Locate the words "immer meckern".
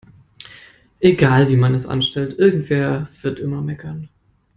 3.37-4.09